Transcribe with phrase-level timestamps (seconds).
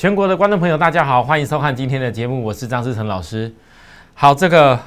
[0.00, 3.52] 全国的观众朋友，大家好，欢迎收看今天的节目，我是张志成老师。
[4.14, 4.80] 好，这个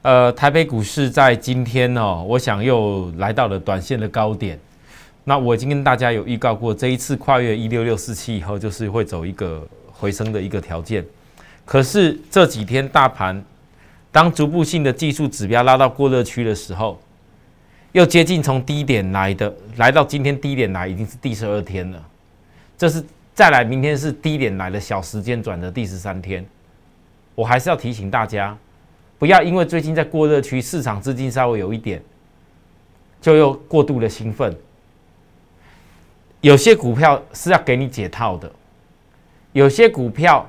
[0.00, 4.58] 呃，台北股市在今天哦，我想又来到了短线的高点。
[5.24, 9.62] 那我已经跟大家有预告过，这一次跨越一六六四七以后，就是会走一个
[9.92, 11.04] 回升的一个条件。
[11.66, 13.44] 可是这几天大盘
[14.10, 16.98] 当逐步性的技术指标拉到过热区的时候，
[17.92, 22.02] 又接近从低点来的，来到今天低点来，已经是第十二天了。
[22.78, 23.04] 这是
[23.36, 26.42] 再来，明天是低点来的小时间转的第十三天。
[27.34, 28.56] 我还是要提醒大家，
[29.18, 32.02] 不要因为最近在过热区，市场资金稍微有一点，
[33.20, 34.56] 就又过度的兴奋。
[36.40, 38.50] 有些股票是要给你解套的，
[39.52, 40.48] 有些股票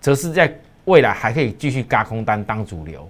[0.00, 0.52] 则是在
[0.86, 3.08] 未来还可以继续嘎空单当主流。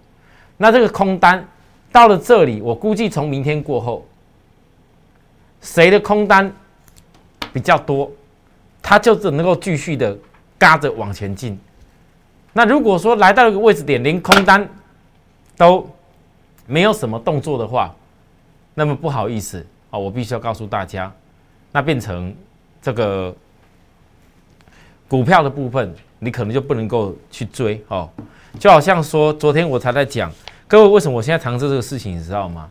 [0.59, 1.43] 那这个空单
[1.91, 4.07] 到了这里，我估计从明天过后，
[5.63, 6.53] 谁的空单
[7.55, 8.13] 比较多，
[8.89, 10.17] 它就只能够继续的
[10.59, 11.61] 嘎着往前进。
[12.55, 14.67] 那如果说来到一个位置点，连空单
[15.59, 15.87] 都
[16.67, 17.95] 没有什么动作的话，
[18.73, 21.13] 那么不好意思啊，我必须要告诉大家。
[21.71, 22.35] 那变成
[22.81, 23.37] 这个
[25.07, 28.09] 股票的部分，你可能就不能够去追哦。
[28.59, 30.33] 就好像说，昨天我才在讲，
[30.67, 32.71] 各位为什么我现在尝试这个事情，你知道吗？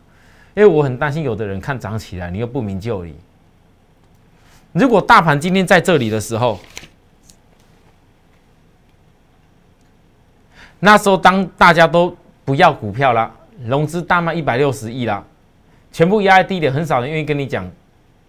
[0.56, 3.14] 因为我很担心有的人看涨起来，你又不明就里。
[4.78, 6.60] 如果大盘今天在这里的时候，
[10.78, 13.34] 那时候当大家都不要股票了，
[13.64, 15.24] 融资大卖一百六十亿啦，
[15.90, 17.68] 全部压在低点，很少人愿意跟你讲。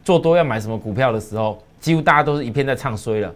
[0.03, 3.31] 做多要买什么股票的时候，几乎大家都是一片在唱衰了。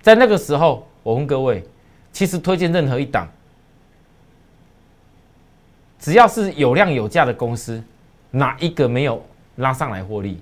[0.00, 1.62] 在那个时候，我问各位，
[2.10, 3.28] 其实推荐任何一档，
[5.98, 7.82] 只要是有量有价的公司，
[8.30, 9.22] 哪一个没有
[9.56, 10.40] 拉上来获利？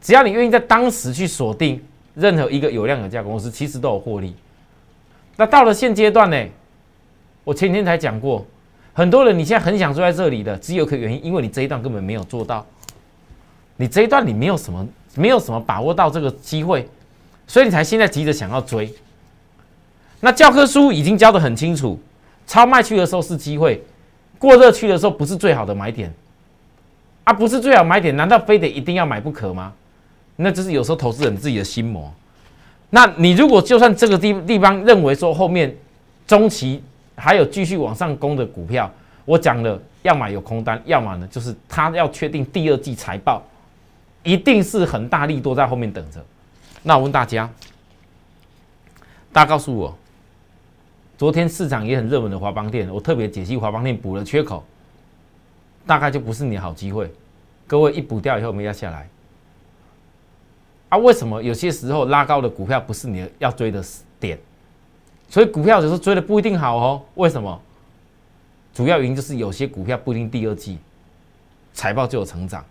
[0.00, 1.82] 只要你愿意在当时去锁定
[2.14, 4.34] 任何一个有量有价公司，其实都有获利。
[5.36, 6.46] 那到了现阶段呢？
[7.44, 8.46] 我前天才讲过，
[8.92, 12.66] 很多人你现在很想坐在这里的，只有一个原因，因为你这一段根本没有做到。
[13.76, 16.86] 你这一段你没有什么，没有什么把握到这个机会，
[17.46, 18.92] 所以你才现在急着想要追。
[20.20, 21.98] 那教科书已经教的很清楚，
[22.46, 23.82] 超卖区的时候是机会，
[24.38, 26.12] 过热区的时候不是最好的买点，
[27.24, 29.72] 啊，不是最好买点，难道非得一定要买不可吗？
[30.40, 32.12] 那这是有时候投资人自己的心魔。
[32.90, 35.76] 那你如果就算这个地地方认为说后面
[36.26, 36.82] 中期
[37.16, 38.90] 还有继续往上攻的股票，
[39.24, 43.42] 我讲了，要么有空单，要么呢就是他要确定第二季财报。
[44.24, 46.22] 一定是很大力多在后面等着。
[46.82, 47.48] 那我问大家，
[49.32, 49.96] 大家告诉我，
[51.16, 54.62] 昨天市场也很热门的华邦店，我特别解析华邦店补了缺口，
[55.86, 57.10] 大概就不是你的好机会。
[57.66, 59.08] 各位一补掉以后没压下来，
[60.88, 60.98] 啊？
[60.98, 63.84] 为什么有些时候拉高的股票不是你要追的
[64.20, 64.38] 点？
[65.28, 67.02] 所以股票有时候追的不一定好哦。
[67.14, 67.60] 为什么？
[68.74, 70.78] 主要原因就是有些股票不一定第二季
[71.74, 72.64] 财报就有成长。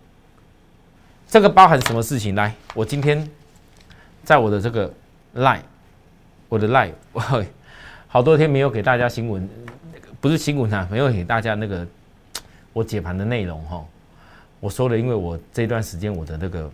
[1.28, 2.34] 这个包含什么事情？
[2.34, 3.30] 来，我今天
[4.24, 4.90] 在我的这个
[5.36, 5.60] line，
[6.48, 7.20] 我的 line，我
[8.08, 9.50] 好多天没有给大家新闻，
[10.22, 11.86] 不是新闻啊，没有给大家那个
[12.72, 13.84] 我解盘的内容哈。
[14.62, 16.72] 我说了，因为我这段时间我的那个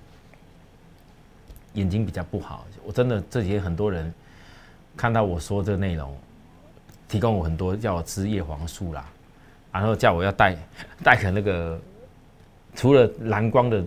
[1.74, 4.14] 眼睛比较不好，我真的这几天很多人
[4.96, 6.16] 看到我说这个内容，
[7.08, 9.06] 提供我很多叫我吃叶黄素啦，
[9.72, 10.56] 然后叫我要戴
[11.04, 11.80] 戴个那个
[12.76, 13.84] 除了蓝光的。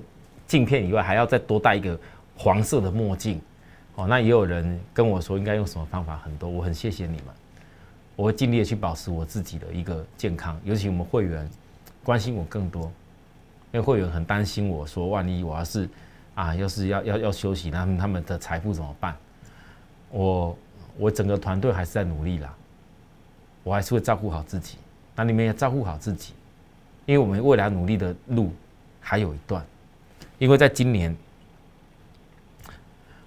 [0.48, 1.98] 镜片以外，还要再多戴一个
[2.36, 3.40] 黄色的墨镜，
[3.96, 7.34] 哦，那也有人跟我说应该用什么方法，很多，我很谢谢你们，
[8.14, 11.50] 我会尽力的去保持我自己的一个健康，尤其我们会员
[12.04, 12.84] 关心我更多，
[13.72, 15.88] 因为会员很担心我说，万一我要是
[16.36, 19.16] 啊，要是要要要休息，那他们的财富怎么办？
[20.10, 20.56] 我
[20.98, 22.54] 我整个团队还是在努力啦，
[23.64, 24.76] 我还是会照顾好自己，
[25.14, 26.34] 那你们也照顾好自己，
[27.06, 28.52] 因为我们未来努力的路
[29.00, 29.64] 还有一段。
[30.38, 31.16] 因为在今年，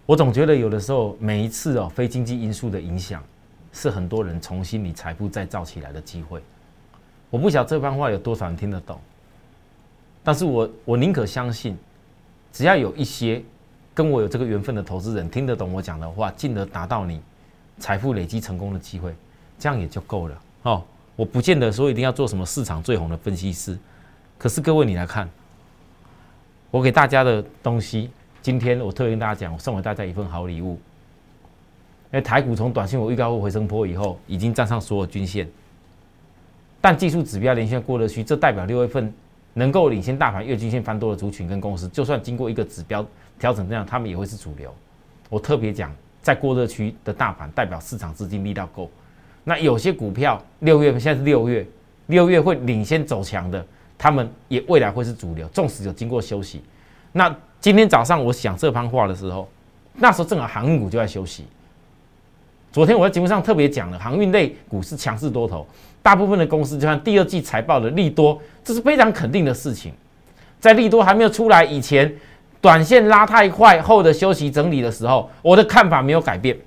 [0.06, 3.24] 我总觉得有的时候每一次哦，非经济因素的影响，
[3.74, 6.42] 是很多人重新你财富再造起来的机会。
[7.32, 9.02] 我不晓得这番话有多少人听得懂，
[10.24, 11.76] 但是我我宁可相信，
[12.52, 13.42] 只要有一些
[13.94, 17.22] 跟我有这个缘分的投资人听得懂我讲的话，进而达到你
[17.78, 19.14] 财富累积成功的机会，
[19.58, 20.84] 这样也就够了哦。
[21.16, 23.78] 我不见得说一定要做什么市场最红的分析师，
[24.38, 25.30] 可是各位你来看。
[26.72, 28.12] 我给大家的东西，
[28.44, 30.80] 今天我特别跟大家讲，我送给大家一份好礼物。
[32.12, 35.50] 因为台股从短线我预告过回升坡以后，已经站上所有均线，
[36.80, 39.12] 但技术指标连线过了去，这代表六月份
[39.54, 43.06] 能够领先大盘月均线翻多的族群跟公司，就算经过一个指标
[43.38, 44.74] 调整这样，他们也会是主流。
[45.30, 48.90] 我特别讲，在过热区的大盘，代表市场资金力道够。
[49.44, 51.66] 那有些股票六月现在是六月，
[52.08, 53.66] 六月会领先走强的，
[53.98, 55.48] 他们也未来会是主流。
[55.50, 56.62] 纵使有经过休息，
[57.12, 59.50] 那今天早上我想这番话的时候，
[59.94, 61.46] 那时候正好航运股就在休息。
[62.72, 65.66] 昨天我在节目上特别讲了，航运类股是强势多头，
[66.02, 69.94] 大部分的公司就像第二季财报的利多，这是非常肯定的事情。
[70.60, 72.14] 在利多还没有出来以前，
[72.62, 76.58] 短线拉太快后的休息整理的时候，我的看法没有改变。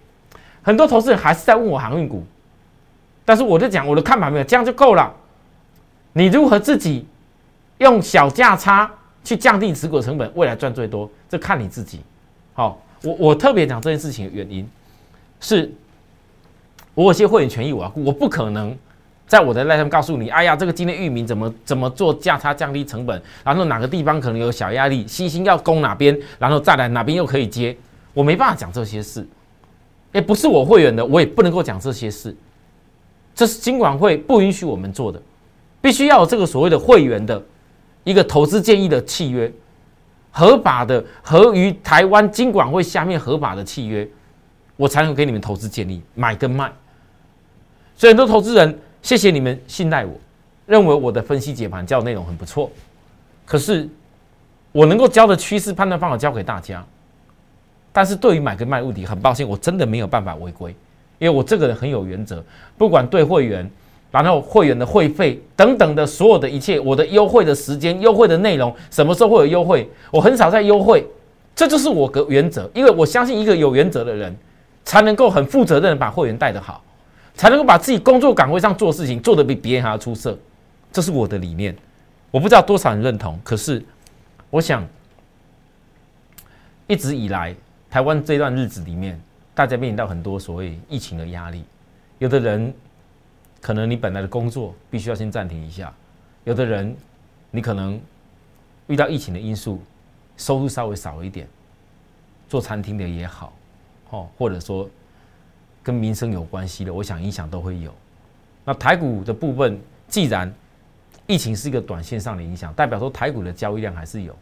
[0.62, 2.24] 很多投资人还是在问我航运股，
[3.24, 5.12] 但是我就讲我的看法没有，这样就够了。
[6.12, 7.06] 你如何自己
[7.78, 8.90] 用小价差
[9.24, 12.00] 去降低持股成本，未来赚最多，这看你自己。
[12.54, 14.68] 好，我我特别讲这件事情的原因
[15.40, 15.72] 是。
[16.94, 18.76] 我有些会员权益，我我不可能
[19.26, 27.74] 在我的赖上告诉你，哎呀，这个今天域名怎么怎么做价差降低成本，然后哪个地方可能有小压力，星星要攻哪边，然后再来哪边又可以接，
[28.12, 29.26] 我没办法讲这些事，
[30.12, 32.36] 也不是我会员的，我也不能够讲这些事，
[33.34, 35.22] 这是金管会不允许我们做的，
[35.80, 37.42] 必须要有这个所谓的会员的
[38.04, 39.50] 一个投资建议的契约，
[40.30, 44.06] 合法的合于台湾金管会下面合法的契约，
[44.76, 46.70] 我才能给你们投资建议买跟卖。
[47.96, 50.12] 所以很多投资人，谢谢你们信赖我，
[50.64, 52.70] 认为我的分析解盘教内容很不错。
[53.44, 53.88] 可是
[54.70, 56.84] 我能够教的趋势判断方法教给大家，
[57.92, 60.70] 但是对于买跟卖问题，很抱歉，我真的没有办法违规，
[61.18, 62.42] 因为我这个人很有原则，
[62.78, 63.68] 不管对会员，
[64.12, 71.04] 然后会员的会费等等的所有的一切，我的优惠的时间、优惠的内容，什么时候会有优惠，我很少在优惠，
[71.56, 74.34] 这就是我的原则，因为我相信一个有原则的人，
[74.84, 76.82] 才能够很负责任的把会员带得好。
[77.34, 80.38] 才能够把自己工作岗位上做事情做得比别人还要出色，
[80.92, 81.76] 这是我的理念。
[82.30, 83.82] 我不知道多少人认同，可是
[84.50, 84.86] 我想，
[86.86, 87.54] 一直以来
[87.90, 89.20] 台湾这段日子里面，
[89.54, 91.64] 大家面临到很多所谓疫情的压力。
[92.18, 92.72] 有的人
[93.60, 95.92] 可能你本来的工作必须要先暂停一下，
[96.44, 96.94] 有的人
[97.50, 98.00] 你可能
[98.86, 99.82] 遇到疫情的因素，
[100.36, 101.48] 收入稍微少一点，
[102.48, 103.52] 做餐厅的也好，
[104.10, 104.88] 哦，或者说。
[105.82, 107.92] 跟民生有关系的，我想影响都会有。
[108.64, 110.52] 那台股的部分，既然
[111.26, 114.36] 疫情是一个短线上的影响，代表说台股的交易量还是有。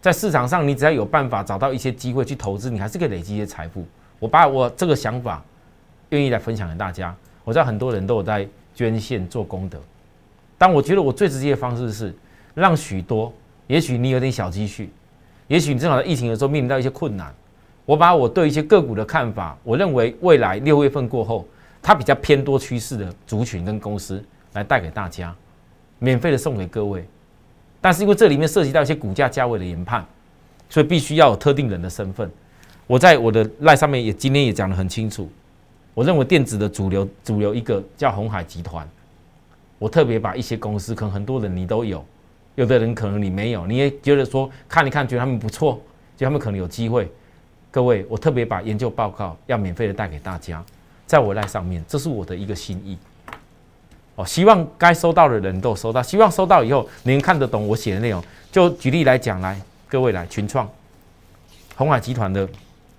[0.00, 3.84] 在市场上，你只要有办法找到一些机会去投资，你还是可以累积一些财富。
[4.18, 5.44] 我把我这个想法
[6.10, 7.14] 愿意来分享给大家。
[7.44, 9.78] 我知道很多人都有在捐献做功德，
[10.56, 12.14] 但我觉得我最直接的方式是
[12.54, 13.32] 让许多，
[13.66, 14.90] 也许你有点小积蓄，
[15.48, 17.34] 也许你正好在疫情的时候面临到一些困难。
[17.86, 21.46] 我把我对一些个股的看法，我认为未来六月份过后，
[21.80, 24.22] 它比较偏多趋势的族群跟公司
[24.54, 25.34] 来带给大家，
[26.00, 27.06] 免费的送给各位。
[27.80, 30.04] 但是因为这里面涉及到一些股价价位的研判，
[30.68, 32.28] 所以必须要有特定人的身份。
[32.88, 35.30] 我在我的赖上面也今天也讲得很清楚，
[35.94, 38.88] 我认为电子的主流主流一个叫红海集团，
[39.78, 42.04] 我特别把一些公司，可能很多人你都有，
[42.56, 45.80] 有的人可能你没有，你也觉得说看一看，觉得他们不错，
[46.16, 47.08] 觉得他们可能有机会。
[47.76, 50.64] 各位，我特别把研究报告要免费的带给大家，
[51.06, 52.96] 在我赖上面，这是我的一个心意。
[54.14, 58.24] 哦，希望该收到的人都收到，希望收到以后您看得懂我写的内容。
[58.50, 60.66] 就举例来讲，来各位来群创，
[61.74, 62.48] 红海集团的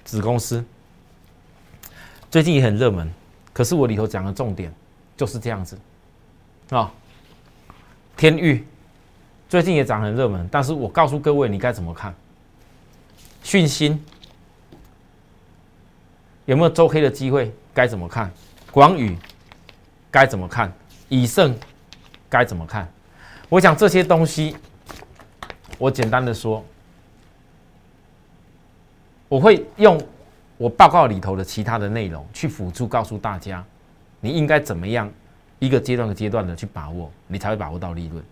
[0.05, 0.63] 子公司，
[2.29, 3.11] 最近也很热门。
[3.53, 4.71] 可是我里头讲的重点
[5.17, 5.75] 就是这样子
[6.69, 6.93] 啊，
[8.15, 8.63] 天域
[9.49, 12.13] 最近也涨很热门，但是我告诉各位，你该怎么看？
[13.41, 13.99] 讯芯。
[16.47, 17.53] 有没有周黑的机会？
[17.73, 18.31] 该怎么看？
[18.71, 19.17] 广宇
[20.09, 20.71] 该怎么看？
[21.09, 21.53] 以盛
[22.29, 22.87] 该怎么看？
[23.49, 24.55] 我想这些东西，
[25.77, 26.63] 我简单的说，
[29.27, 30.01] 我会用
[30.57, 33.61] 我报告里头的其他的内容去辅助告诉大家，
[34.21, 35.11] 你应该怎么样
[35.59, 38.23] 一个阶段的阶段的去把握，你才会把握到利润。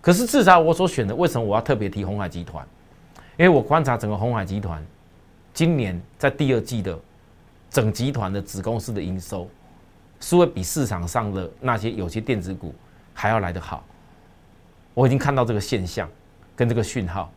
[0.00, 2.66] 可是至少我所选的，为什么我要特别提红海集团？
[3.36, 4.84] 因为我观察整个红海集团
[5.54, 6.98] 今年在第二季的。
[7.72, 9.48] 整集团的子公司的营收
[10.20, 12.74] 是会比市场上的那些有些电子股
[13.14, 13.82] 还要来得好，
[14.92, 16.08] 我已经看到这个现象
[16.54, 17.32] 跟这个讯号，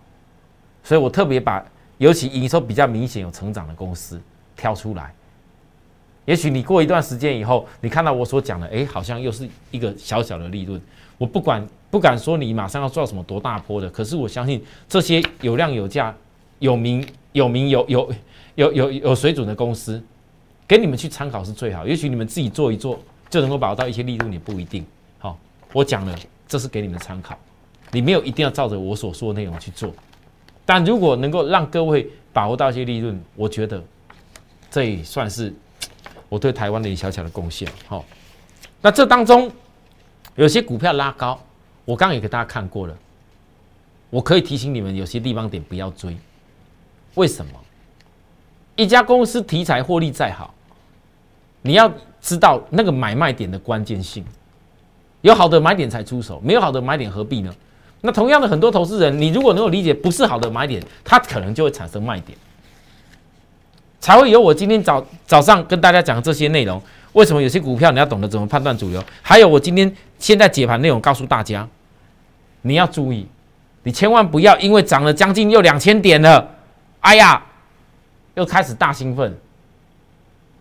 [0.83, 1.65] 所以我特别把
[1.97, 4.21] 尤其营收比较明显有成长的公司
[4.57, 5.13] 挑出来。
[6.25, 10.81] 也许你过一段时间以后，你看到我所讲的，哎，好像又是一个小小的利润。
[11.17, 16.13] 我不管不敢说你马上要做什么多大波的，可是我相信这些有量有价、
[16.59, 18.13] 有名有名有有
[18.55, 20.03] 有有有水准的公司。
[20.67, 24.85] 给你们去参考是最好，也许你们自己做一做就能够把握到一些利润，也不一定。
[25.19, 25.37] 好，
[25.73, 26.17] 我讲了，
[26.47, 27.37] 这是给你们参考，
[27.91, 29.93] 你没有一定要照着我所说的内容去做。
[30.65, 33.83] 但如果能够让各位把握到一些利润，我觉得
[34.71, 35.53] 这也算是
[36.27, 37.69] 我对台湾的一小小的贡献。
[37.87, 38.03] 好，
[38.81, 39.51] 那这当中
[40.33, 41.39] 有些股票拉高，
[41.85, 42.97] 我刚刚也给大家看过了。
[44.09, 46.17] 我可以提醒你们，有些地方点不要追。
[47.13, 47.51] 为什么？
[48.75, 50.53] 一家公司题材获利再好，
[51.65, 51.91] 你要
[52.21, 54.23] 知道那个买卖点的关键性。
[55.21, 57.51] 有好的买点才出手，没有好的买点何必呢？
[58.01, 62.37] 那同样的，很多投资人，你如果能够理解不是好的买点，它可能就会产生卖点，
[63.99, 66.79] 才会有我今天早早上跟大家讲这些内容。
[67.13, 69.03] 为什么有些股票你要懂得怎么判断主流？
[69.23, 71.67] 还有我今天现在解盘内容告诉大家，
[72.61, 73.27] 你要注意。
[73.81, 76.47] 你千万不要因为涨了将近又两千点了，
[76.99, 77.43] 哎呀，
[78.35, 79.35] 又开始大兴奋。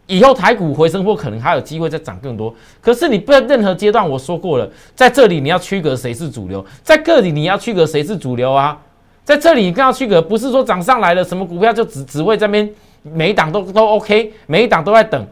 [0.07, 2.55] 以后台股回升或可能还有机会再涨更多。
[2.81, 8.79] 可是你不要任何阶段我说过了，在这里你要区隔谁是主流，在这里你要区隔谁是主流啊。
[9.25, 12.71] 在这里你更要区隔，不是说涨上来了什么股票就只只会这边
[13.03, 15.27] 每一档都都 OK，每一档都在等，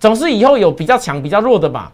[0.00, 1.92] 总是以后有比较强比较弱的吧。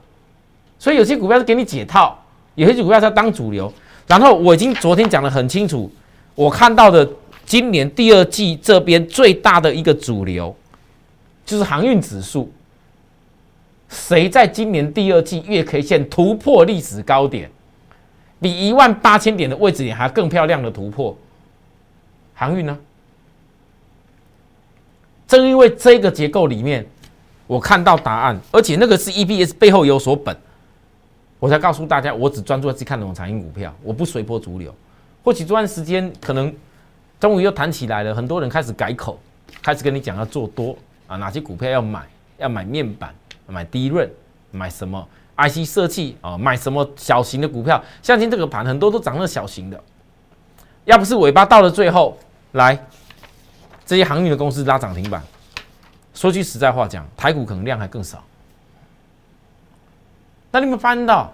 [0.78, 2.18] 所以有些股票是给你解套，
[2.54, 3.70] 有些股票是要当主流。
[4.06, 5.90] 然后我已经昨天讲的很清楚，
[6.34, 7.06] 我看到的
[7.44, 10.54] 今年第二季这边最大的一个主流，
[11.44, 12.52] 就是航运指数。
[13.88, 17.50] 谁在今年第二季月 K 线突破历史高点，
[18.40, 21.16] 比一万八千点的位置点还更漂亮的突破？
[22.34, 22.76] 航运呢？
[25.28, 26.84] 正因为这个结构里面，
[27.46, 30.36] 我看到答案，而且那个是 EPS 背后有所本。
[31.38, 34.74] 我才告诉大家，我只专注在去看那种产业股票，我不随波逐流。
[35.22, 36.52] 或许这段时间可能
[37.20, 39.18] 终于又谈起来了，很多人开始改口，
[39.62, 42.06] 开始跟你讲要做多啊，哪些股票要买，
[42.38, 43.14] 要买面板，
[43.46, 44.08] 买低润，
[44.50, 45.06] 买什么
[45.36, 47.82] IC 设计啊，买什么小型的股票。
[48.02, 49.82] 像今这个盘很多都涨了小型的，
[50.84, 52.16] 要不是尾巴到了最后
[52.52, 52.78] 来，
[53.84, 55.22] 这些航运的公司拉涨停板。
[56.14, 58.22] 说句实在话讲，台股可能量还更少。
[60.52, 61.32] 那你们发现到，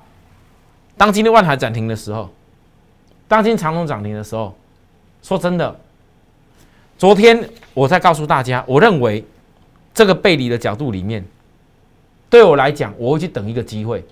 [0.97, 2.31] 当今天万海涨停的时候，
[3.29, 4.57] 当今长隆涨停的时候，
[5.23, 5.79] 说真的，
[6.97, 9.23] 昨天我在告诉大家，我认为
[9.93, 11.25] 这个背离的角度里面，
[12.29, 14.05] 对我来讲，我会去等一个机会。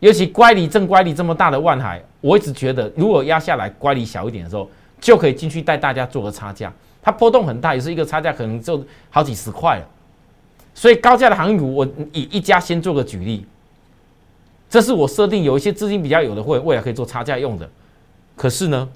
[0.00, 4.68] 尤其乖离正乖离这么大的万海，我一直觉得，如果压下来乖离小一点的时候，
[5.00, 6.72] 就可以进去带大家做个差价。
[7.00, 9.88] 它波动很大，也是一个差价，可能就好几十块了。
[10.74, 13.46] 所以高价的航运股，我以一家先做个举例。
[14.70, 17.68] 这是我设定有一些资金比较有的会未来可以做差价用的，
[18.34, 18.88] 可是呢，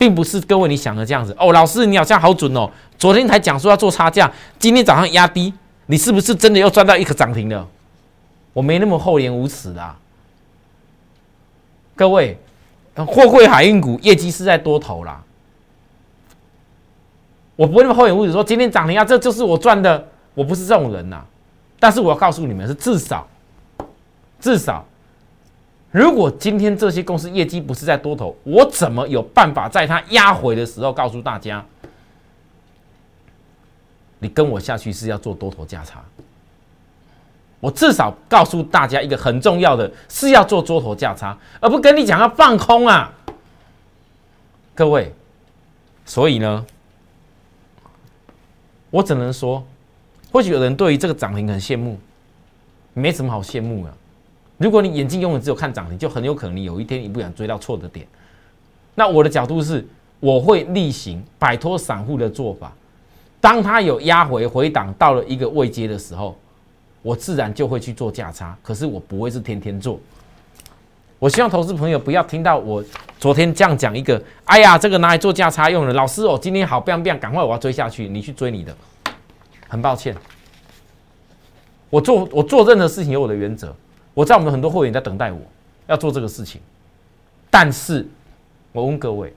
[0.00, 1.52] 并不是各位你想的这样子哦。
[1.52, 5.52] 老师，你好像好准哦，昨天才讲说要做差价，今天早上压低，
[5.84, 7.66] 你是不是真的又赚到一个涨停的？
[8.54, 9.94] 我没那么厚颜无耻啦。
[11.94, 12.38] 各位，
[12.94, 15.22] 货柜海运股业绩是在多头啦，
[17.56, 21.22] 我不会那么厚颜无耻说今天涨停啊，这就是我赚的，我不是这种人呐。
[21.78, 23.28] 但是我要告诉你们是至少，
[24.40, 24.82] 至少。
[25.90, 31.64] 如果今天这些公司业绩不是在多头，我怎么有办法在它压回的时候告诉大家，
[34.18, 36.04] 你跟我下去是要做多头价差？
[37.58, 43.12] 我至少告诉大家一个很重要的，是要做多头价差，而不跟你讲要放空啊，
[44.74, 45.12] 各位。
[46.06, 46.64] 所以呢，
[48.90, 49.64] 我只能说，
[50.32, 51.98] 或许有人对于这个涨停很羡慕，
[52.94, 53.94] 没什么好羡慕的。
[54.60, 58.06] 如果你眼睛永远只有看涨停，就很有可能有一天你不想追到错的点。
[58.94, 59.82] 那我的角度是，
[60.20, 62.70] 我会例行摆脱散户的做法。
[63.40, 66.36] 当它有压回回档到了一个位阶的时候，
[67.00, 68.54] 我自然就会去做价差。
[68.62, 69.98] 可是我不会是天天做。
[71.18, 72.84] 我希望投资朋友不要听到我
[73.18, 75.94] 昨天这样讲一个，哎呀，这个拿来做价差用的。
[75.94, 78.76] 老师，我今天好变变，赶快我要追下去，你去追你的。
[79.68, 80.14] 很抱歉，
[81.88, 83.74] 我做我做任何事情有我的原则。
[84.14, 85.40] 我知道我们很多会员在等待我
[85.86, 86.60] 要做这个事情，
[87.50, 88.06] 但是
[88.72, 89.32] 我问各位，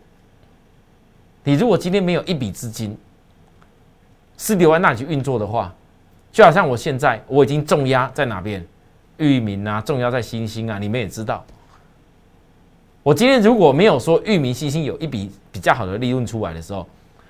[1.43, 2.97] 你如果今天没有一笔资金
[4.37, 5.73] 是留在那里去运作的话，
[6.31, 8.65] 就好像我现在我已经重压在哪边，
[9.17, 11.45] 域名啊，重压在新星啊，你们也知道，
[13.03, 16.87] 我今天如果没有说域名、新星有一笔比较好的利润出来的时候，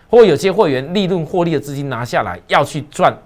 [0.10, 3.18] 或有些会员利润获利的资金拿下来要去赚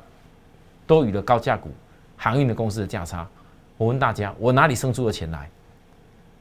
[0.86, 1.70] 多余的高价股、
[2.16, 3.28] 航运的公司的价差。
[3.78, 5.50] 我问大家，我哪里生出的钱来？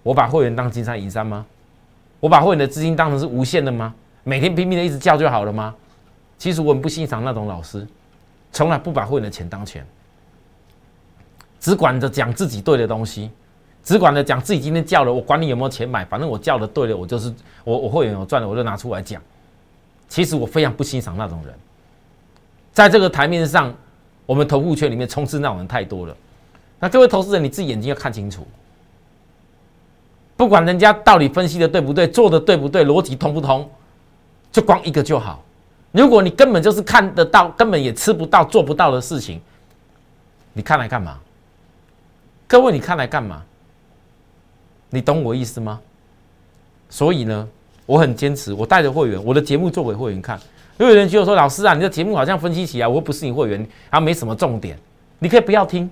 [0.02, 1.44] 我把会员当金山银山吗？
[2.18, 3.94] 我把会员的资金当成是无限的吗？
[4.24, 5.74] 每天拼命的一直叫就好了吗？
[6.38, 7.86] 其实我很不欣赏那种老师，
[8.52, 9.86] 从来不把会员的钱当钱，
[11.60, 13.30] 只管着讲自己对的东西，
[13.82, 17.32] 只管着讲自己今天叫了，我管你有没有钱买，反正我叫的对了，我就是
[17.64, 19.20] 我我会员我赚了，我就拿出来讲。
[20.08, 21.54] 其实我非常不欣赏那种人，
[22.72, 23.74] 在这个台面上，
[24.24, 26.16] 我们投顾圈里面充斥那种人太多了。
[26.78, 28.46] 那各位投资人，你自己眼睛要看清楚。
[30.36, 33.68] 不管人家到底分析的对不对，做的对不对，逻辑通不通，
[34.52, 35.42] 就光一个就好。
[35.92, 39.40] 如果你根本就是看得到，根本也吃不到、做不到的事情，
[40.52, 41.18] 你看来干嘛？
[42.46, 43.42] 各位，你看来干嘛？
[44.90, 45.80] 你懂我意思吗？
[46.90, 47.48] 所以呢，
[47.86, 50.38] 我很坚持，我带着会员，我的节目做给会员看。
[50.76, 53.58] 如果有人觉得说，老师啊，你的节目好像分析起来，我又不是你会员，
[53.90, 54.78] 然后没什么重点，
[55.18, 55.90] 你可以不要听，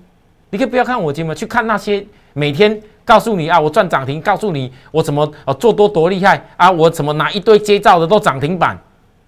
[0.49, 2.81] 你可以不要看我节目，去看那些每天。
[3.05, 4.19] 告诉你啊，我赚涨停。
[4.19, 8.75] 告诉你我怎么呃做多多厉害啊，我怎么拿一堆接照的都涨停板，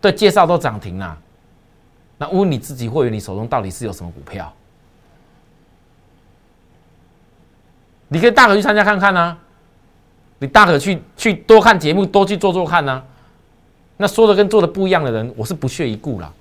[0.02, 1.16] 对，介绍都涨停了。
[2.18, 4.52] 那问你自己会员，你手中到底是有什么股票？
[8.08, 9.38] 你可以大可去参加看看啊，
[10.40, 13.04] 你大可去去多看节目，多去做做看呐。
[13.96, 16.34] 那说的跟做的不一样的人，我是不屑一顾了。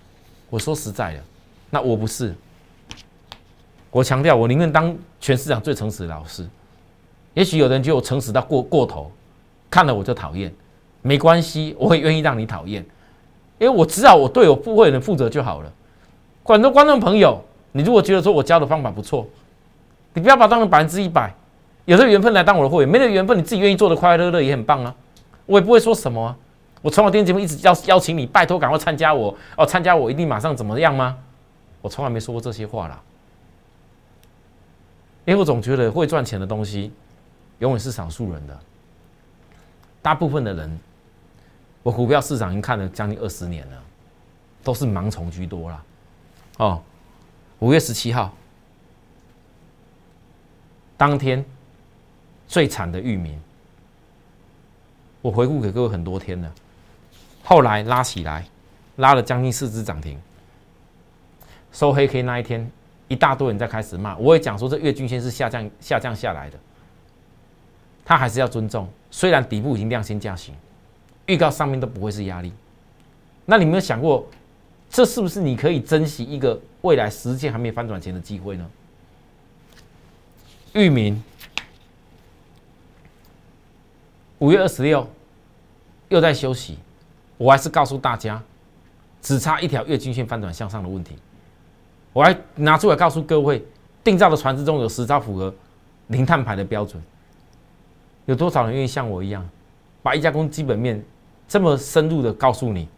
[0.49, 1.21] 我说实在的，
[1.68, 2.35] 那我不是。
[3.96, 6.46] 我强调，我宁愿当全市场最诚实的老师。
[7.32, 9.10] 也许有人觉得我诚实到过过头，
[9.70, 10.52] 看了我就讨厌，
[11.00, 12.84] 没关系，我也愿意让你讨厌，
[13.58, 15.72] 因为我知道我对我会人负责就好了。
[16.44, 19.26] 很多观众朋友，你如果觉得说我教的方法不错，
[20.12, 21.32] 你不要把当成百分之一百，
[21.86, 24.94] 有的缘分来当我的会员，没那缘分，你自己愿意做的快快乐乐也很棒啊。
[25.46, 26.36] 我也不会说什么啊。
[26.82, 31.16] 我从我电视节目一直邀邀请你，拜托赶快参加我哦，参加我一定马上怎么样吗？
[31.80, 33.00] 我从来没说过这些话啦，
[35.26, 36.90] 因为我总觉得会赚钱的东西。
[37.59, 38.61] 永远是少数人的，
[40.02, 40.78] 大部分的人，
[41.83, 43.83] 我股票市场已经看了将近二十年了，
[44.62, 45.85] 都是盲从居多了。
[46.59, 46.83] 哦，
[47.61, 48.30] 五月十七号
[50.99, 51.42] 当天
[52.47, 53.40] 最惨的域名，
[55.23, 56.52] 我回顾给各位很多天了，
[57.43, 58.47] 后来拉起来，
[58.97, 60.21] 拉了将近四只涨停，
[61.73, 62.71] 收黑 K 那一天，
[63.08, 66.58] 一大堆人在开始骂，我也讲说这月均线是下降下降下来的。
[68.04, 70.54] 他还是要尊重，虽然底部已经量先价行，
[71.26, 72.52] 预告上面都不会是压力。
[73.45, 74.26] 那你有没有想过，
[74.88, 78.71] 这是不是你可以珍惜一个未来时间还没翻转前的机会呢？
[80.75, 81.23] 域名
[84.38, 85.08] 五月二十六
[86.08, 86.78] 又在休息，
[87.38, 88.42] 我还是告诉大家，
[89.23, 91.16] 只差一条月均线翻转向上的问题。
[92.16, 93.62] 我还拿出来告诉各位，
[94.02, 95.54] 定造的船只中有十招符合
[96.06, 97.02] 零碳排的标准。
[98.24, 99.46] 有多少人愿意像我一样，
[100.02, 101.04] 把一家公司基本面
[101.46, 102.88] 这么深入的告诉你？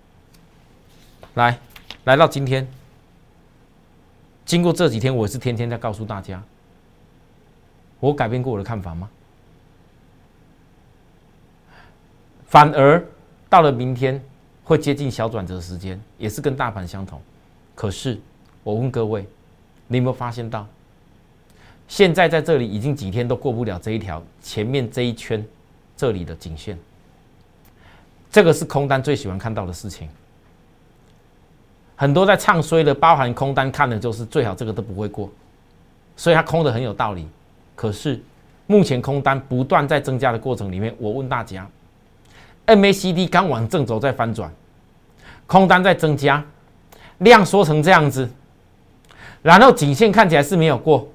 [1.35, 1.59] 来，
[2.04, 2.64] 来到今天，
[4.44, 6.40] 经过这几天，我是天天在告诉大家，
[7.98, 9.11] 我改变过我的看法吗？
[12.46, 13.04] 反而
[13.48, 14.24] 到了明天
[14.62, 17.20] 会接近小转折时间，也是跟大盘相同。
[17.74, 18.16] 可是
[18.68, 19.26] 我问各位，
[19.87, 20.66] 你有没有发现到？
[21.87, 25.42] 现在在这里已经几天都过不了这一条前面这一圈
[25.96, 26.78] 这里的颈线，
[28.31, 30.07] 这个是空单最喜欢看到的事情。
[31.96, 35.31] 很多在唱衰的，包含空单看的就是最好这个都不会过，
[36.14, 37.26] 所以它空的很有道理。
[37.74, 38.20] 可是
[38.66, 41.66] 目前空单不断在增加的过程里面，我问大家
[42.66, 44.52] ，MACD 刚往正轴在翻转，
[45.46, 46.44] 空单在增加，
[47.20, 48.28] 量缩成这样子，
[49.42, 51.07] 然后颈线看起来是没有过。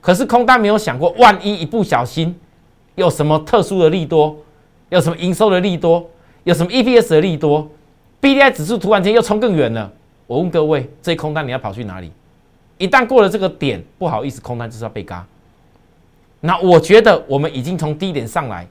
[0.00, 2.38] 可是空单没有想过，万一一不小心
[2.94, 4.36] 有什么特殊的利多，
[4.90, 6.06] 有什么营收的利多，
[6.42, 7.66] 有什么 EPS 的利多
[8.20, 9.90] ，B D I 指数突然间又冲更远了。
[10.26, 12.12] 我问各位，这空单你要跑去哪里？
[12.76, 15.26] 一旦过了这个点，不好意思，空单就是要被嘎。
[16.40, 18.68] 那我觉得我们已经从低点上来，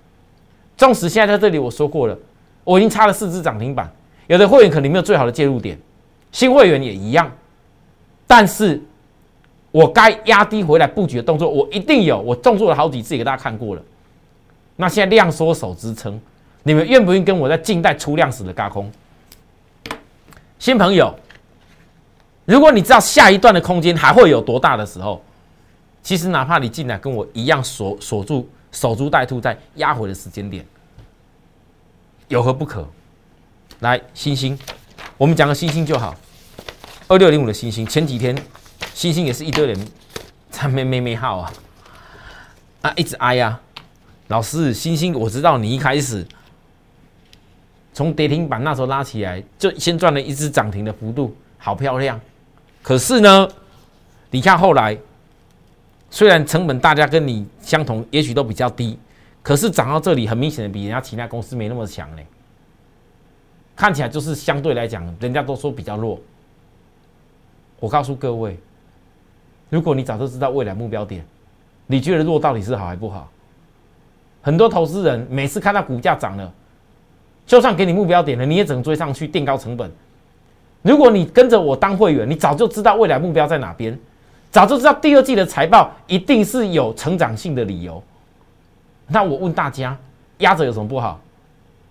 [0.77, 2.15] 纵使现在在这里我说过了，
[2.63, 3.91] 我已经差了四只涨停板，
[4.27, 5.79] 有的会员可能没有最好的介入点，
[6.31, 7.31] 新会员也一样，
[8.27, 8.79] 但是。
[9.73, 12.21] 我该压低回来布局的动作，我一定有。
[12.21, 13.81] 我动作了好几次，给大家看过了。
[14.75, 16.21] 那现在量缩手支撑，
[16.61, 18.91] 你们愿不愿意跟我在静待出量时的高空？
[20.59, 21.11] 新朋友，
[22.45, 25.19] 如果你知道下一段的空间还会有多大的时候，
[26.03, 30.63] 其实哪怕你进来跟我一样锁锁住守株待兔，在压回的时间点，
[32.27, 32.87] 有何不可？
[33.79, 34.55] 来，星星，
[35.17, 36.15] 我们讲个星星就好。
[37.07, 38.37] 二六零五的星星，前几天。
[38.93, 39.87] 星星也是一堆人
[40.49, 41.53] 在咩咩咩号啊
[42.81, 43.59] 啊，一直挨呀！
[44.27, 46.25] 老师，星星，我知道你一开始
[47.93, 52.19] 从跌停板那时候拉起来，就先赚了一只涨停的幅度，好漂亮。
[52.81, 53.47] 可是呢，
[54.31, 54.97] 你看后来，
[56.09, 58.97] 虽然成本大家跟你相同，也许都比较低，
[59.41, 62.25] 可是涨到这里，很明显的比人家其他公司没那么强嘞。
[63.75, 66.19] 看起来就是相对来讲，人家都说比较弱。
[67.79, 68.57] 我告诉各位，
[69.73, 71.25] 如果你早就知道未来目标点，
[71.87, 73.27] 你觉得弱到底是好还不好？
[74.39, 76.53] 很多投资人每次看到股价涨了，
[77.47, 79.91] 就算给你目标点了，你也只能追上去垫高成本。
[80.83, 83.99] 如果你跟着我当会员，你早就知道未来目标在哪边，
[84.51, 88.03] 早就知道第二季的财报一定是有成长性的理由。
[89.07, 89.97] 那我问大家，
[90.37, 91.19] 压着有什么不好？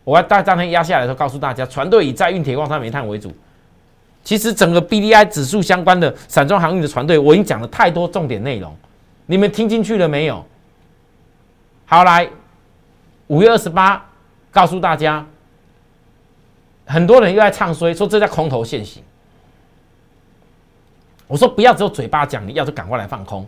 [0.04, 3.32] 我要大当天压下来的时候，告诉大家，船队以载运、铁矿、砂、煤炭为主。
[4.24, 8.76] 其实整个 B D I 指数相关的散装航运的船队，我已经讲了太多重点内容，
[9.26, 10.44] 你们听进去了没有？
[11.86, 12.28] 好，来
[13.26, 14.04] 五月二十八，
[14.50, 15.26] 告诉大家。
[16.84, 19.02] 很多人又在唱衰，说这叫空头现行。
[21.26, 23.46] 我说不要只有嘴巴讲，你要就赶快来放空。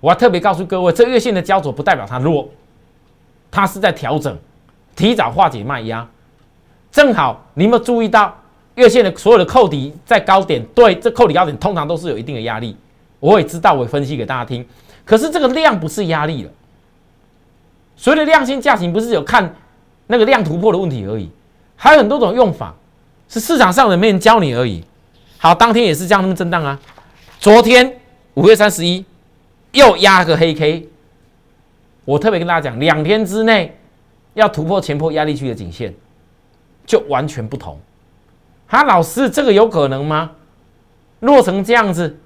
[0.00, 2.48] 我要特别告诉各位，这月线的焦灼不代表它弱，
[3.50, 4.36] 它是在调整，
[4.94, 6.06] 提早化解卖压。
[6.90, 8.36] 正好你有没有注意到
[8.74, 10.64] 月线的所有的扣底在高点？
[10.74, 12.76] 对，这扣底高点通常都是有一定的压力。
[13.20, 14.66] 我也知道，我分析给大家听。
[15.04, 16.50] 可是这个量不是压力了，
[17.96, 19.54] 所谓的量性价型不是有看
[20.06, 21.30] 那个量突破的问题而已。
[21.76, 22.74] 还有很多种用法，
[23.28, 24.84] 是市场上的没人教你而已。
[25.38, 26.78] 好，当天也是这样那么震荡啊。
[27.38, 28.00] 昨天
[28.34, 29.04] 五月三十一
[29.72, 30.88] 又压个黑 K，
[32.04, 33.76] 我特别跟大家讲，两天之内
[34.34, 35.94] 要突破前破压力区的颈线，
[36.86, 37.78] 就完全不同。
[38.74, 40.32] 哈，老师，这个有可能吗？
[41.20, 42.18] 落成这样子，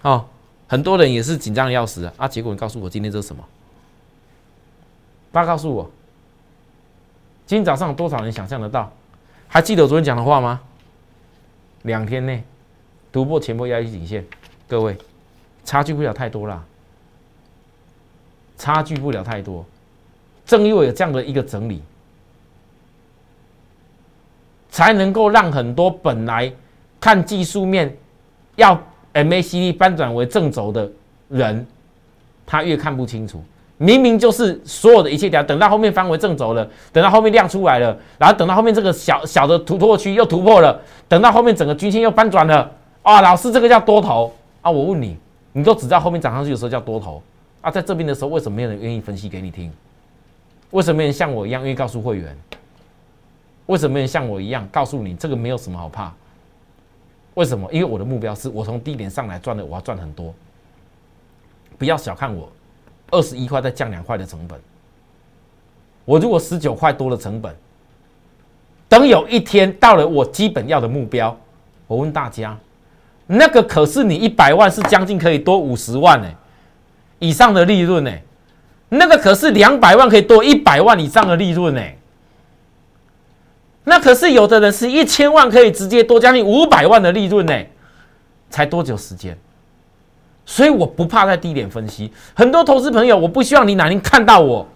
[0.00, 0.24] 哦，
[0.66, 2.12] 很多人也是紧张的要死啊。
[2.16, 3.44] 啊，结果你告诉我今天这是什么？
[5.30, 5.90] 大家告诉我。
[7.44, 8.90] 今天早上有多少人想象得到？
[9.46, 10.58] 还记得我昨天讲的话吗？
[11.82, 12.42] 两天内
[13.12, 14.24] 突破前波压力颈线，
[14.66, 14.96] 各位
[15.66, 16.64] 差距不了太多啦，
[18.56, 19.66] 差距不了太多。
[20.46, 21.82] 正因为有这样的一个整理，
[24.70, 26.52] 才能够让很多本来
[27.00, 27.96] 看技术面
[28.56, 28.80] 要
[29.14, 30.90] MACD 翻转为正轴的
[31.28, 31.66] 人，
[32.46, 33.42] 他越看不清楚。
[33.80, 42.68] 明明就是所有的一切条，等到后面翻为正轴了，等到后面量出来了，然后等到后面这个小小的突破区又突破了，等到后面整个均线又翻转了，
[43.02, 44.68] 啊，老师这个叫多头啊！
[44.68, 45.16] 我问你，
[45.52, 47.22] 你都只知道后面涨上去的时候叫多头
[47.60, 49.72] 啊，在这边的时候为什么没有人愿意分析给你听？
[50.72, 52.36] 为什么没人像我一样愿意告诉会员？
[53.68, 56.12] 为什么没人像我一样告诉你这个没有什么好怕？
[57.34, 57.68] 为什么？
[57.72, 60.34] 因为我的目标是我从低点上来赚的，我要赚很多，
[61.78, 62.50] 不要小看我。
[63.10, 64.60] 二十一块再降两块的成本，
[66.04, 67.54] 我如果十九块多的成本，
[68.88, 71.34] 等有一天到了我基本要的目标，
[71.86, 72.54] 我问大家，
[73.26, 76.28] 那个可是你一百万是将近可以多五十万呢
[77.18, 78.12] 以上的利润呢？
[78.90, 81.82] 那个可是两百万可以多一百万以上的利润呢？
[83.88, 87.54] 那可是有的人是一千万可以直接多将近五百万的利润呢？
[88.50, 89.36] 才多久时间？
[90.46, 94.66] 所以我不怕在低点分析，很多投资朋友，我不希望你哪天看到我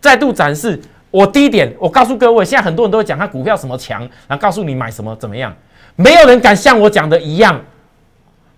[0.00, 1.74] 再度展示我低点。
[1.78, 5.52] 我告诉各位，现在很多人都会讲他股票什么强，然后告诉你买什么怎么样，
[5.96, 7.60] 没有人敢像我讲的一样。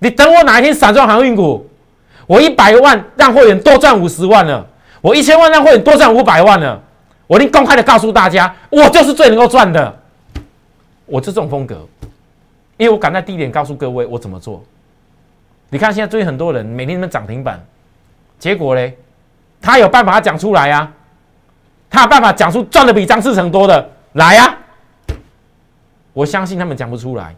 [0.00, 1.66] 你等我哪一天散装航运股，
[2.26, 4.66] 我一百万让会员多赚五十万了，
[5.00, 6.82] 我一千万让会员多赚五百万了，
[7.26, 10.00] 我一定公开的告诉大家，我就是最能够赚的。
[11.06, 11.86] 我这种风格，
[12.76, 14.64] 因为我敢在低点告诉各位我怎么做。
[15.70, 17.62] 你看，现在追很多人，每天都涨停板，
[18.38, 18.96] 结果嘞，
[19.60, 20.92] 他有办法讲出来呀？
[21.90, 24.56] 他有办法讲出赚的比张志成多的来呀？
[26.12, 27.34] 我相信他们讲不出来，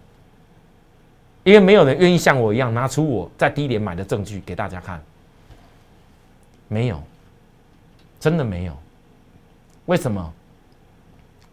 [1.44, 5.00] 因为没有人愿意像我一样拿出我在低点买的证据给大家看。
[6.68, 7.02] 没有，
[8.18, 8.76] 真的没有。
[9.86, 10.32] 为什么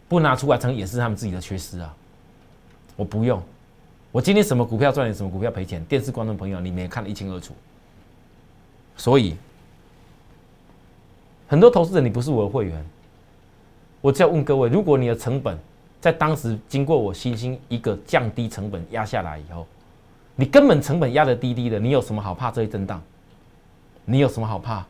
[0.08, 0.58] 不拿出来？
[0.58, 1.94] 成也是他们自己的缺失啊。
[2.96, 3.42] 我不用。
[4.12, 5.84] 我今天什么股票赚钱，什么股票赔钱？
[5.86, 7.52] 电视观众朋友，你们也看得一清二楚。
[8.96, 9.34] 所以，
[11.48, 12.84] 很多投资者，你不是我的会员，
[14.00, 15.58] 我只要问各位：如果你的成本
[16.00, 19.66] 在当时经过我细心一个降低成本压下来以后，
[20.36, 23.02] 你根本成本压得低低的，你有什么好怕这一震荡？
[24.04, 24.86] 你有什么好怕？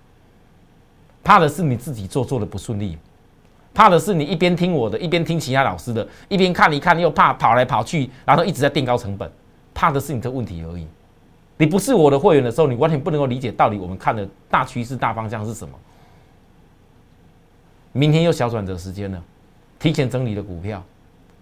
[1.23, 2.99] 怕的是你自己做做的不顺利。
[3.75, 9.29] 怕的是你一边听我的，一边听其他老师的，一边看一看又怕跑来跑去，然后一直在垫高成本。
[9.75, 10.87] 怕的是你这问题而已。
[11.57, 15.75] 你不是我的会员的时候，你完全不能够理解到底我们看的大趋势、大方向是什么。
[17.91, 19.21] 明天又小转折时间了，
[19.79, 20.83] 提前整理的股票，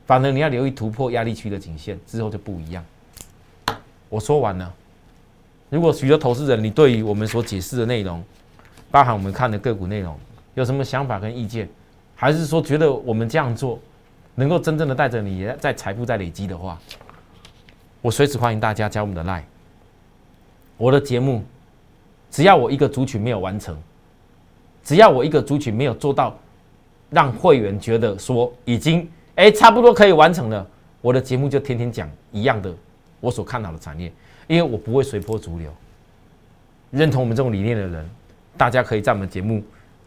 [0.06, 2.82] 反正你要留意突破压力区的颈线之后就不一样。
[4.08, 4.72] 我说完了。
[5.68, 8.22] 如果许多投资人，你对于我们所解释的内容，
[8.90, 10.18] 包含我们看的个股内容，
[10.54, 11.68] 有什么想法跟意见？
[12.22, 13.80] 还是说，觉得我们这样做
[14.36, 16.78] 能够真正的带着你在财富在累积的话，
[18.00, 19.42] 我随时欢迎大家加我们的 line。
[20.76, 21.42] 我的节目，
[22.30, 23.76] 只要我一个族群没有完成，
[24.84, 26.38] 只要我一个族群没有做到，
[27.10, 30.64] 让会员觉得说已经哎差不多可以完成了，
[31.00, 32.72] 我的节目就天天讲一样的
[33.18, 34.12] 我所看好的产业，
[34.46, 35.68] 因为我不会随波逐流。
[36.92, 38.08] 认同我们这种理念的人，
[38.56, 39.60] 大家可以在我们节目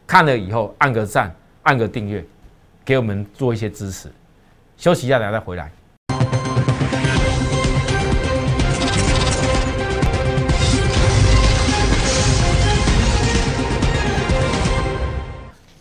[0.08, 2.24] 看了以后按个赞，按个订阅，
[2.84, 4.08] 给我们做一些支持。
[4.78, 5.72] 休息一下，等下再回来。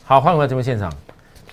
[0.05, 0.91] 好，欢迎回来节目现场。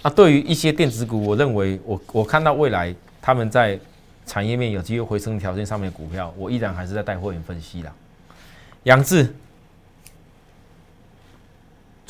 [0.02, 3.78] 啊，对于一些电子股，我认为我我看到未来他们在
[4.26, 7.92] 产业面有机会回升条件上面的股票，我依然还是在带货员分析啦。
[8.84, 9.36] 杨志，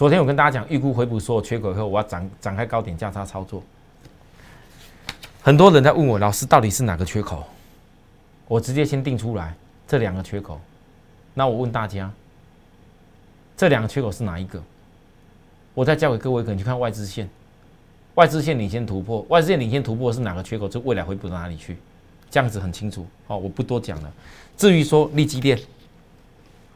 [0.02, 3.62] 昨天我跟大家讲，预估回补所有缺口以后，我要展展开高点价差操作。
[5.44, 7.44] 很多人在问我，老师到底是哪个缺口？
[8.48, 9.54] 我直接先定出来
[9.88, 10.60] 这两个缺口。
[11.36, 12.12] 那我问大家，
[13.56, 14.60] 这两个缺口是哪一个？
[15.76, 17.30] 我再教给各位，可能去看外资线，
[18.16, 20.68] 外资线领先突破，外资线领先突破是哪个缺口？
[20.68, 21.78] 就未来回补到哪里去？
[22.32, 24.12] 这样子很清楚，好，我不多讲了。
[24.58, 25.60] 至于说利基电，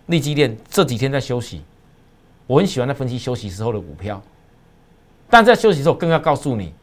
[0.05, 1.63] 利基电这几天在休息，
[2.47, 4.21] 我很喜欢在分析休息时候的股票，
[5.29, 6.73] 但在休息时候更要告诉你，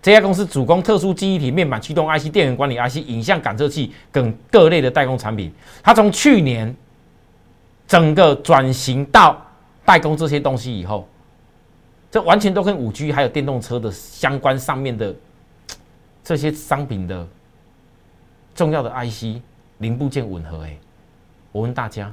[0.00, 6.74] 这家公司主攻特殊记忆体面板驱动 IC、电源管理 IC、影像感测器等各类的代工产品，它从去年
[7.86, 9.40] 整个转型到
[9.84, 11.06] 代工这些东西以后。
[12.12, 15.14] 这完全都跟五 G 还有电动车的相关上面的
[16.24, 17.24] 这些商品的
[18.52, 19.40] 重要的 IC
[19.78, 20.64] 零部件吻合。
[20.64, 20.76] 哎，
[21.52, 22.12] 我问大家，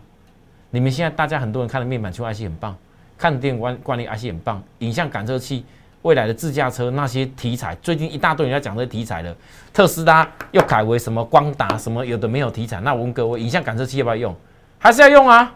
[0.70, 2.78] 你们现在大家很多人看的面板，就 IC 很棒，
[3.18, 5.66] 看电管管理 IC 很棒，影像感测器，
[6.02, 9.36] 未来的自驾车那些题材，最近一大堆人在讲这些题材了。
[9.74, 14.36] 特斯拉又改为什么光达什么有的没有题材，那我问各位，影像感测器要不要用？
[14.78, 15.54] 还是要用啊？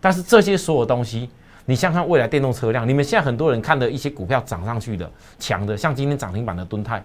[0.00, 1.28] 但是这些所有东西。
[1.66, 7.02] 你想看未来电动车辆，你们现在很多人看的一些股票涨上去的强的，像今天涨停板的敦泰，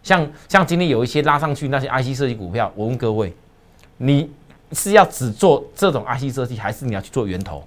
[0.00, 3.34] 像像今天有一些拉上去那些 IC 设计股票，我问各位，
[3.96, 4.30] 你
[4.70, 7.66] 是要只做这种 IC 设计，还是你要去做源头？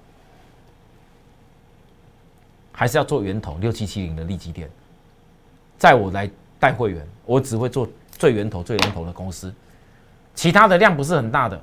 [2.80, 3.58] 还是要做源头？
[3.60, 4.66] 六七七零的利基店，
[5.76, 9.52] 在我来带会员，我只会做最源头、最源头的公司，
[10.34, 11.60] 其他的量不是很大的，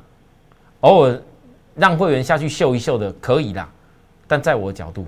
[0.82, 1.20] 偶尔
[1.74, 3.68] 让会员下去秀一秀的可以啦。
[4.28, 5.08] 但在我的角度，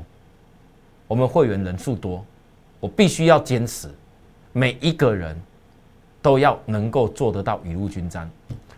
[1.06, 2.26] 我们会员人数多，
[2.80, 3.88] 我必须要坚持，
[4.52, 5.40] 每一个人
[6.24, 8.28] 都要能够做得到雨露均沾。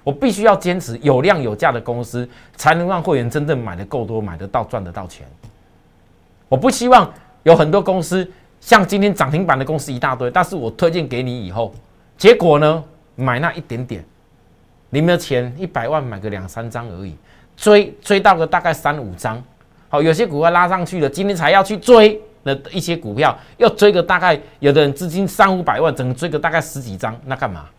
[0.03, 5.25] 我必须要坚持有量有价的公司，才能让会员真正买的够多，买得到赚得到钱。
[6.51, 7.09] 我不希望
[7.43, 11.73] 有很多公司像今天涨停板的公司一大堆，但是我推荐给你以后，
[12.17, 12.83] 结果呢
[13.15, 14.03] 买那一点点，
[14.89, 17.15] 你们的钱一百万买个两三张而已，
[17.55, 19.41] 追追到个大概三五张。
[19.87, 27.69] 好，有些股票拉上去了，今天才要去追的一些股票，要追个大概，有的人资金三五百万，整个追个大概十几张，那干嘛？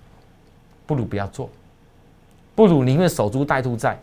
[0.86, 1.50] 不如不要做，
[2.54, 4.00] 不如宁愿守株待兔，在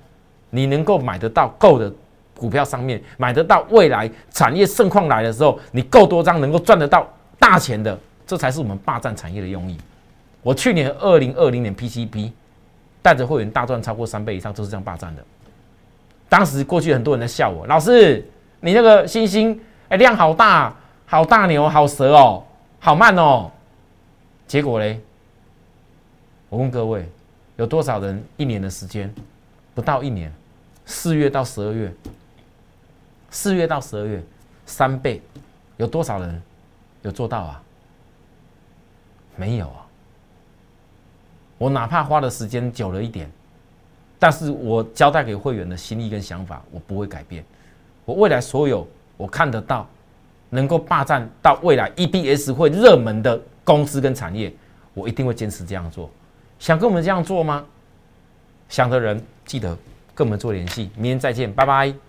[0.51, 1.91] 你能够买得到够的
[2.39, 7.05] 股票上面，买得到未来产业盛况来的时候，你够多张能够赚得到
[7.37, 9.77] 大钱的，这才是我们霸占产业的用意。
[10.41, 12.31] 我去年二零二零年 PCP
[13.01, 15.23] 带着会员大赚超过三倍以上，就是这样霸占的。
[16.29, 18.25] 当时过去很多人在笑我，老师，
[18.61, 20.73] 你那个星星哎量好大，
[21.05, 22.43] 好大牛，好蛇哦，
[22.79, 23.51] 好慢哦。
[24.47, 24.99] 结果嘞，
[26.49, 27.07] 我问各位，
[27.57, 29.13] 有多少人一年的时间
[29.75, 30.31] 不到一年，
[30.85, 31.93] 四月到十二月，
[33.31, 34.23] 四月到十二月
[34.65, 35.21] 三倍，
[35.77, 36.41] 有多少人
[37.01, 37.63] 有做到啊？
[39.35, 39.85] 没有啊。
[41.57, 43.29] 我哪怕花的时间久了一点。
[44.21, 47.43] 但是我交代给会员的心意跟想法，我不会改变。
[48.03, 49.87] 我未来所有我看得到，
[50.49, 54.53] 能够霸占到未来 EBS 会热门的公司跟产业，
[54.93, 56.09] 我一定会坚持这样做。
[56.59, 57.65] 想跟我们这样做吗？
[58.67, 59.77] 想的人记得
[60.13, 60.91] 跟我们做联系。
[60.95, 62.08] 明天再见，拜拜。